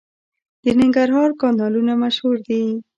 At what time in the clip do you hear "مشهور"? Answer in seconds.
2.03-2.37